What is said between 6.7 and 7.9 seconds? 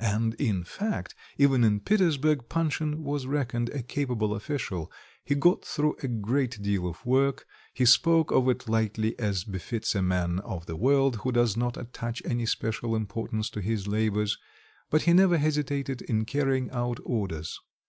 of work; he